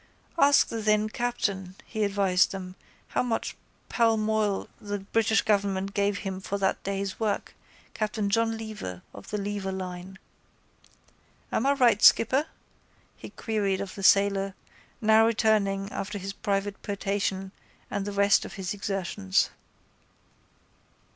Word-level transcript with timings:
Ask 0.39 0.69
the 0.69 0.81
then 0.81 1.09
captain, 1.09 1.75
he 1.85 2.03
advised 2.03 2.51
them, 2.51 2.75
how 3.09 3.21
much 3.21 3.55
palmoil 3.87 4.67
the 4.79 4.97
British 4.97 5.43
government 5.43 5.93
gave 5.93 6.17
him 6.25 6.41
for 6.41 6.57
that 6.57 6.81
day's 6.81 7.19
work, 7.19 7.53
Captain 7.93 8.27
John 8.27 8.57
Lever 8.57 9.03
of 9.13 9.29
the 9.29 9.37
Lever 9.37 9.71
Line. 9.71 10.17
—Am 11.51 11.67
I 11.67 11.73
right, 11.73 12.01
skipper? 12.01 12.47
he 13.15 13.29
queried 13.29 13.79
of 13.79 13.93
the 13.93 14.01
sailor, 14.01 14.55
now 15.01 15.23
returning 15.23 15.91
after 15.91 16.17
his 16.17 16.33
private 16.33 16.81
potation 16.81 17.51
and 17.91 18.03
the 18.03 18.11
rest 18.11 18.43
of 18.43 18.53
his 18.53 18.73
exertions. 18.73 19.51